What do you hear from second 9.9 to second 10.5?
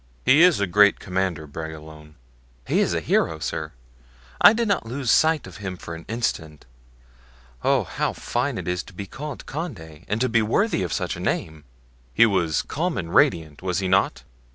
and to be so